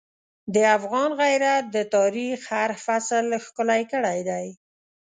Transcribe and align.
د 0.53 0.55
افغان 0.77 1.09
غیرت 1.21 1.63
د 1.75 1.77
تاریخ 1.95 2.39
هر 2.53 2.71
فصل 2.85 3.25
ښکلی 3.45 3.81
کړی 3.93 4.19
دی. 4.29 4.45